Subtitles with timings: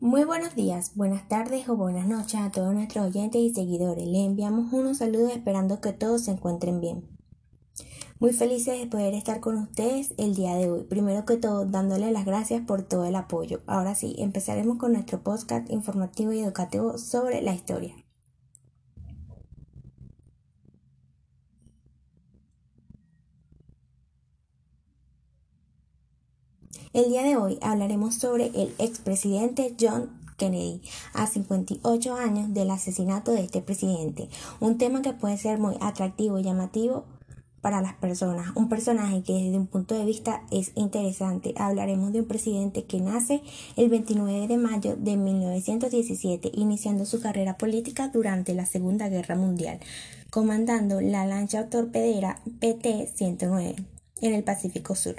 [0.00, 4.06] Muy buenos días, buenas tardes o buenas noches a todos nuestros oyentes y seguidores.
[4.06, 7.08] Les enviamos unos saludos esperando que todos se encuentren bien.
[8.20, 10.84] Muy felices de poder estar con ustedes el día de hoy.
[10.84, 13.62] Primero que todo, dándole las gracias por todo el apoyo.
[13.66, 17.96] Ahora sí, empezaremos con nuestro podcast informativo y educativo sobre la historia.
[26.94, 30.80] El día de hoy hablaremos sobre el expresidente John Kennedy,
[31.12, 36.38] a 58 años del asesinato de este presidente, un tema que puede ser muy atractivo
[36.38, 37.04] y llamativo
[37.60, 41.52] para las personas, un personaje que desde un punto de vista es interesante.
[41.58, 43.42] Hablaremos de un presidente que nace
[43.76, 49.80] el 29 de mayo de 1917, iniciando su carrera política durante la Segunda Guerra Mundial,
[50.30, 53.74] comandando la lancha torpedera PT-109
[54.22, 55.16] en el Pacífico Sur.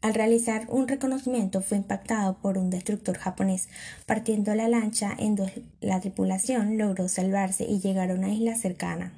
[0.00, 3.68] Al realizar un reconocimiento fue impactado por un destructor japonés,
[4.06, 5.50] partiendo la lancha en dos.
[5.80, 9.12] La tripulación logró salvarse y llegar a una isla cercana.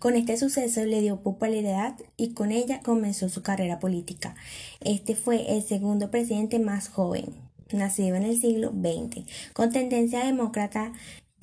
[0.00, 4.34] Con este suceso le dio popularidad y con ella comenzó su carrera política.
[4.80, 7.26] Este fue el segundo presidente más joven,
[7.72, 10.92] nacido en el siglo XX, con tendencia demócrata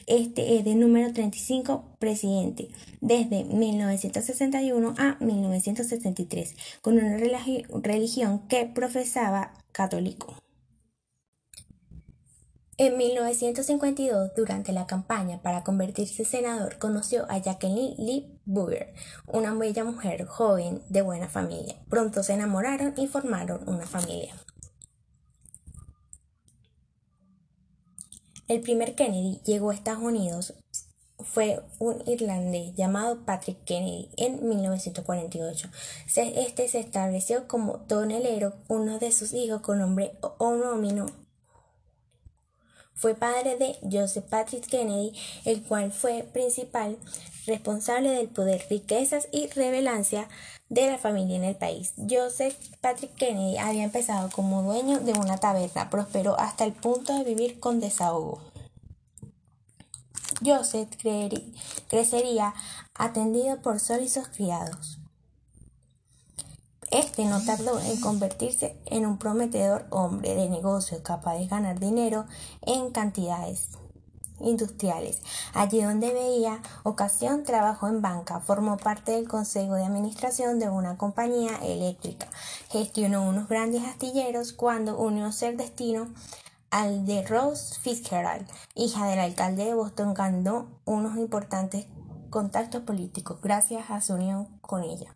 [0.09, 9.53] este es de número 35 presidente desde 1961 a 1973, con una religión que profesaba
[9.71, 10.35] católico.
[12.77, 18.93] En 1952, durante la campaña para convertirse en senador, conoció a Jacqueline Lee Booger,
[19.27, 21.75] una bella mujer joven de buena familia.
[21.89, 24.33] Pronto se enamoraron y formaron una familia.
[28.49, 30.55] El primer Kennedy llegó a Estados Unidos
[31.19, 35.69] fue un irlandés llamado Patrick Kennedy en 1948.
[36.15, 41.05] Este se estableció como tonelero, uno de sus hijos con nombre homónimo
[42.93, 45.13] fue padre de Joseph Patrick Kennedy,
[45.45, 46.97] el cual fue principal
[47.47, 50.27] responsable del poder, riquezas y revelancia
[50.69, 51.93] de la familia en el país.
[52.09, 57.23] Joseph Patrick Kennedy había empezado como dueño de una taberna, prosperó hasta el punto de
[57.23, 58.39] vivir con desahogo.
[60.45, 60.89] Joseph
[61.89, 62.53] crecería
[62.93, 64.98] atendido por sólidos criados.
[66.91, 72.25] Este no tardó en convertirse en un prometedor hombre de negocio capaz de ganar dinero
[72.61, 73.69] en cantidades
[74.39, 75.21] industriales.
[75.53, 80.97] Allí donde veía ocasión trabajó en banca, formó parte del consejo de administración de una
[80.97, 82.27] compañía eléctrica,
[82.69, 86.07] gestionó unos grandes astilleros cuando unió ser destino
[86.71, 91.85] al de Rose Fitzgerald, hija del alcalde de Boston, ganó unos importantes
[92.29, 95.13] contactos políticos gracias a su unión con ella.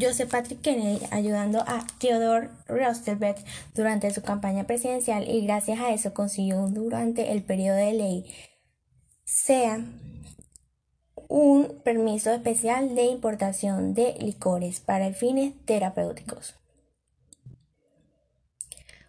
[0.00, 3.38] Joseph Patrick Kennedy ayudando a Theodore Roosevelt
[3.74, 8.26] durante su campaña presidencial y gracias a eso consiguió durante el periodo de ley
[9.24, 9.84] sea
[11.28, 16.54] un permiso especial de importación de licores para fines terapéuticos.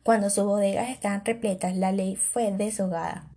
[0.04, 3.30] Cuando sus bodegas estaban repletas, la ley fue deshogada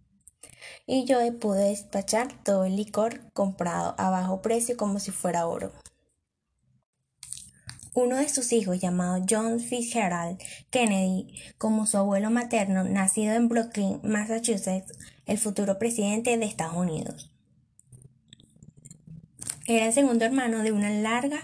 [0.86, 5.72] y Joe pudo despachar todo el licor comprado a bajo precio como si fuera oro.
[7.96, 14.00] Uno de sus hijos, llamado John Fitzgerald Kennedy, como su abuelo materno, nacido en Brooklyn,
[14.02, 14.92] Massachusetts,
[15.24, 17.32] el futuro presidente de Estados Unidos.
[19.66, 21.38] Era el segundo hermano de una larga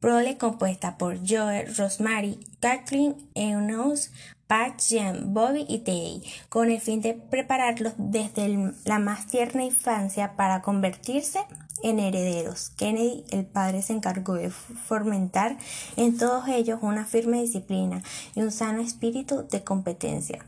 [0.00, 4.10] prole compuesta por Joe, Rosemary, Kathleen, Eunice,
[4.48, 10.34] Pat, Jen, Bobby y Teddy, con el fin de prepararlos desde la más tierna infancia
[10.34, 12.70] para convertirse en herederos.
[12.76, 15.58] Kennedy, el padre, se encargó de fomentar
[15.96, 18.02] en todos ellos una firme disciplina
[18.34, 20.46] y un sano espíritu de competencia.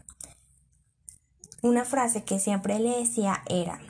[1.63, 3.81] Una frase que siempre le decía era,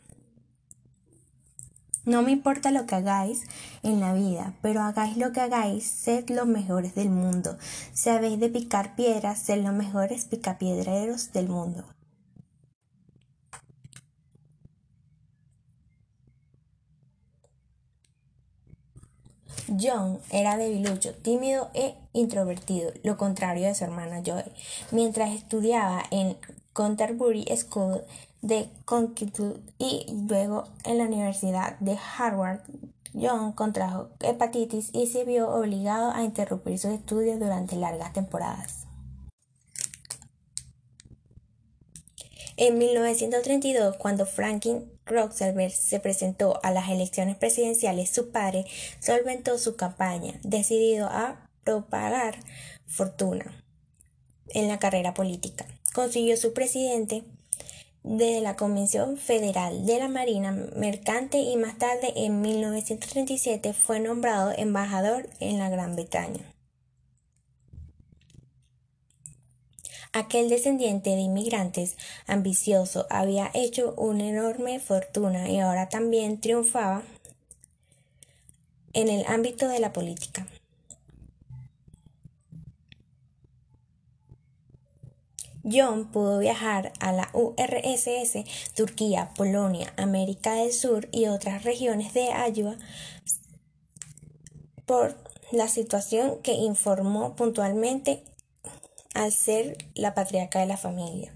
[2.04, 3.44] no me importa lo que hagáis
[3.82, 7.56] en la vida, pero hagáis lo que hagáis, sed los mejores del mundo.
[7.94, 11.84] Si habéis de picar piedras, sed los mejores picapiedreros del mundo.
[19.68, 24.44] John era debilucho, tímido e introvertido, lo contrario de su hermana Joy.
[24.90, 26.36] Mientras estudiaba en
[26.72, 28.02] Canterbury School
[28.42, 32.60] de Connecticut y luego en la Universidad de Harvard,
[33.14, 38.86] John contrajo hepatitis y se vio obligado a interrumpir sus estudios durante largas temporadas.
[42.56, 48.64] En 1932, cuando Franklin Roosevelt se presentó a las elecciones presidenciales, su padre
[49.00, 52.38] solventó su campaña, decidido a propagar
[52.86, 53.64] fortuna
[54.48, 55.66] en la carrera política.
[55.92, 57.24] Consiguió su presidente
[58.02, 64.52] de la Convención Federal de la Marina Mercante y más tarde en 1937 fue nombrado
[64.56, 66.53] embajador en la Gran Bretaña.
[70.16, 71.96] Aquel descendiente de inmigrantes
[72.28, 77.02] ambicioso había hecho una enorme fortuna y ahora también triunfaba
[78.92, 80.46] en el ámbito de la política.
[85.64, 88.44] John pudo viajar a la URSS,
[88.76, 92.78] Turquía, Polonia, América del Sur y otras regiones de ayuda
[94.86, 95.16] por
[95.50, 98.22] la situación que informó puntualmente
[99.14, 101.32] al ser la patriarca de la familia.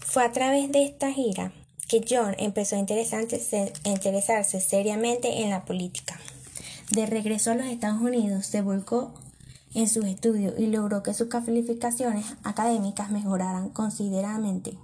[0.00, 1.52] Fue a través de esta gira
[1.88, 6.18] que John empezó a interesarse, seriamente en la política.
[6.90, 9.12] De regreso a los Estados Unidos, se volcó
[9.74, 14.76] en sus estudios y logró que sus calificaciones académicas mejoraran considerablemente.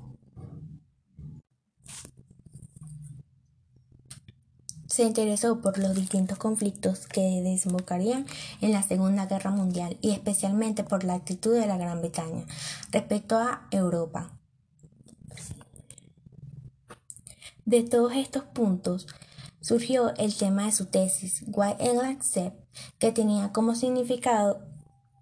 [4.96, 8.24] Se interesó por los distintos conflictos que desembocarían
[8.62, 12.46] en la Segunda Guerra Mundial y especialmente por la actitud de la Gran Bretaña
[12.92, 14.30] respecto a Europa.
[17.66, 19.06] De todos estos puntos
[19.60, 22.56] surgió el tema de su tesis, Why England Accept,
[22.98, 24.62] que tenía como significado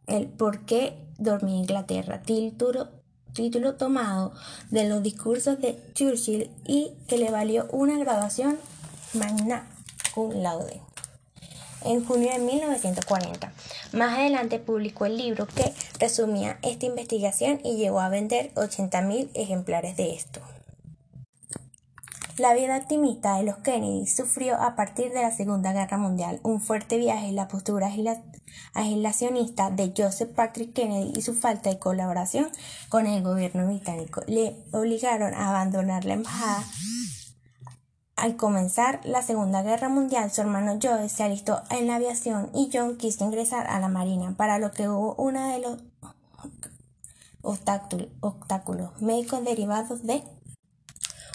[0.06, 2.90] el por qué dormía Inglaterra, título,
[3.32, 4.34] título tomado
[4.70, 8.56] de los discursos de Churchill y que le valió una graduación
[9.14, 9.66] magna
[10.14, 10.80] cum laude
[11.84, 13.52] en junio de 1940.
[13.92, 19.96] Más adelante publicó el libro que resumía esta investigación y llegó a vender 80.000 ejemplares
[19.96, 20.40] de esto.
[22.36, 26.60] La vida optimista de los Kennedy sufrió a partir de la Segunda Guerra Mundial un
[26.60, 27.88] fuerte viaje en la postura
[28.74, 32.48] agitacionista de Joseph Patrick Kennedy y su falta de colaboración
[32.88, 36.64] con el gobierno británico le obligaron a abandonar la embajada.
[38.24, 42.70] Al comenzar la Segunda Guerra Mundial, su hermano Joe se alistó en la aviación y
[42.72, 45.76] John quiso ingresar a la Marina, para lo que hubo uno de los
[47.42, 50.22] obstáculos médicos derivados de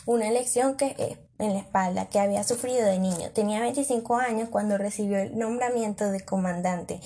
[0.08, 3.30] una elección que eh, en la espalda que había sufrido de niño.
[3.36, 7.02] Tenía 25 años cuando recibió el nombramiento de comandante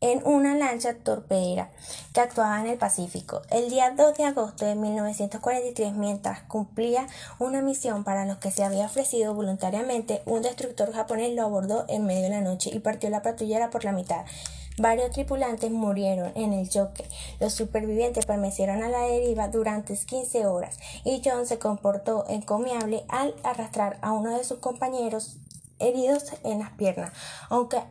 [0.00, 1.70] en una lancha torpedera
[2.14, 3.42] que actuaba en el Pacífico.
[3.50, 7.06] El día 2 de agosto de 1943, mientras cumplía
[7.38, 12.06] una misión para los que se había ofrecido voluntariamente, un destructor japonés lo abordó en
[12.06, 14.24] medio de la noche y partió la patrullera por la mitad.
[14.78, 17.04] Varios tripulantes murieron en el choque.
[17.38, 23.34] Los supervivientes permanecieron a la deriva durante 15 horas y John se comportó encomiable al
[23.42, 25.36] arrastrar a uno de sus compañeros
[25.80, 27.12] heridos en las piernas,
[27.50, 27.82] aunque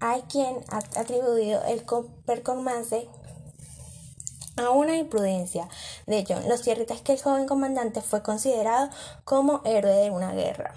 [0.00, 1.84] hay quien ha atribuido el
[2.24, 3.08] performance
[4.56, 5.68] a una imprudencia
[6.06, 6.48] de John.
[6.48, 8.88] Lo cierto es que el joven comandante fue considerado
[9.24, 10.74] como héroe de una guerra.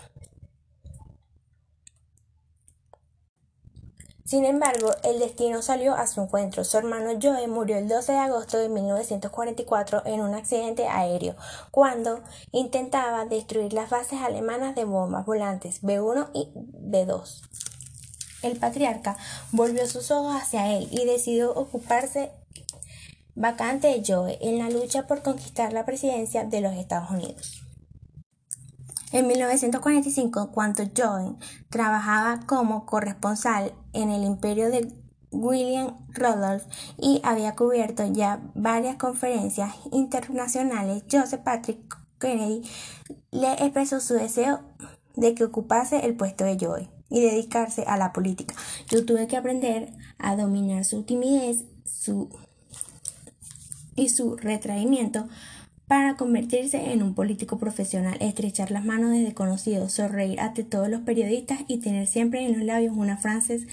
[4.27, 6.65] Sin embargo, el destino salió a su encuentro.
[6.65, 11.37] Su hermano Joe murió el 12 de agosto de 1944 en un accidente aéreo,
[11.71, 12.19] cuando
[12.51, 17.41] intentaba destruir las bases alemanas de bombas volantes B-1 y B-2.
[18.44, 19.17] El patriarca
[19.51, 22.32] volvió sus ojos hacia él y decidió ocuparse
[23.36, 27.63] vacante de Joe en la lucha por conquistar la presidencia de los Estados Unidos.
[29.12, 31.36] En 1945, cuando Joe
[31.70, 34.91] trabajaba como corresponsal en el imperio de
[35.32, 36.63] William Rudolph
[36.98, 41.79] y había cubierto ya varias conferencias internacionales, Joseph Patrick
[42.20, 42.70] Kennedy
[43.32, 44.62] le expresó su deseo
[45.15, 48.55] de que ocupase el puesto de Joe y dedicarse a la política.
[48.89, 52.29] Yo tuve que aprender a dominar su timidez su,
[53.95, 55.27] y su retraimiento
[55.87, 61.01] para convertirse en un político profesional, estrechar las manos de desconocidos, sonreír ante todos los
[61.01, 63.65] periodistas y tener siempre en los labios una frase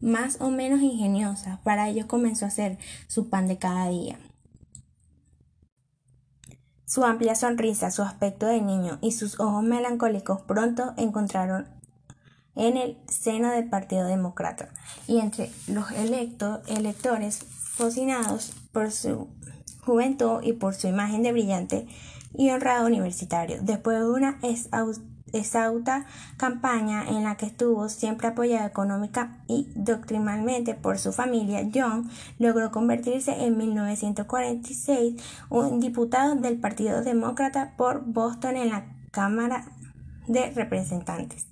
[0.00, 1.60] más o menos ingeniosa.
[1.64, 4.18] Para ello comenzó a hacer su pan de cada día.
[6.86, 11.66] Su amplia sonrisa, su aspecto de niño y sus ojos melancólicos pronto encontraron
[12.58, 14.68] en el seno del Partido Demócrata
[15.06, 17.38] y entre los electores
[17.78, 19.28] fascinados por su
[19.80, 21.86] juventud y por su imagen de brillante
[22.34, 23.58] y honrado universitario.
[23.62, 24.40] Después de una
[25.32, 32.10] exhausta campaña en la que estuvo siempre apoyado económica y doctrinalmente por su familia, John
[32.38, 39.64] logró convertirse en 1946 un diputado del Partido Demócrata por Boston en la Cámara
[40.26, 41.46] de Representantes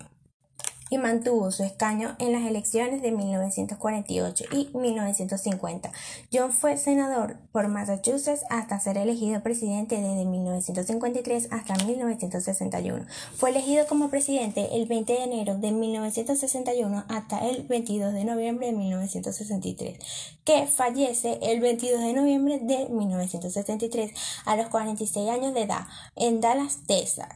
[0.90, 5.93] y mantuvo su escaño en las elecciones de 1948 y 1950.
[6.33, 13.07] John fue senador por Massachusetts hasta ser elegido presidente desde 1953 hasta 1961.
[13.37, 18.69] Fue elegido como presidente el 20 de enero de 1961 hasta el 22 de noviembre
[18.69, 19.99] de 1963,
[20.45, 24.12] que fallece el 22 de noviembre de 1973
[24.45, 27.28] a los 46 años de edad en Dallas, Texas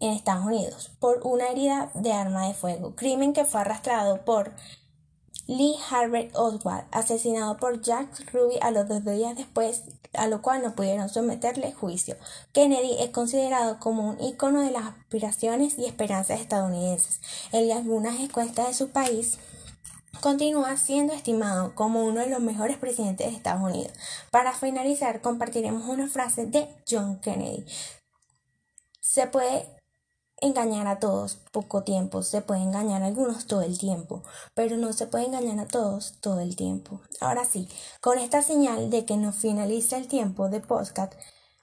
[0.00, 4.52] en Estados Unidos por una herida de arma de fuego, crimen que fue arrastrado por
[5.46, 10.62] Lee Harvey Oswald, asesinado por Jack Ruby a los dos días después, a lo cual
[10.62, 12.16] no pudieron someterle juicio.
[12.52, 17.20] Kennedy es considerado como un icono de las aspiraciones y esperanzas estadounidenses.
[17.50, 19.38] En algunas encuestas de su país,
[20.20, 23.92] continúa siendo estimado como uno de los mejores presidentes de Estados Unidos.
[24.30, 27.66] Para finalizar, compartiremos una frase de John Kennedy.
[29.00, 29.79] Se puede
[30.40, 34.22] engañar a todos poco tiempo, se puede engañar a algunos todo el tiempo,
[34.54, 37.00] pero no se puede engañar a todos todo el tiempo.
[37.20, 37.68] Ahora sí,
[38.00, 41.14] con esta señal de que nos finaliza el tiempo de podcast,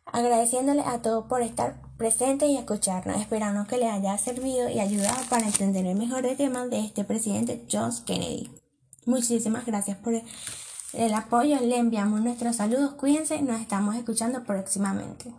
[0.05, 5.21] agradeciéndole a todos por estar presentes y escucharnos, esperando que les haya servido y ayudado
[5.29, 8.51] para entender el mejor tema de este presidente John Kennedy.
[9.05, 10.13] Muchísimas gracias por
[10.93, 15.33] el apoyo, le enviamos nuestros saludos, cuídense, nos estamos escuchando próximamente.